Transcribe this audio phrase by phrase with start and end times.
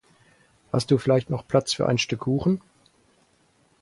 [0.73, 2.59] Hast du vielleicht noch Platz für ein Stück Kuchen?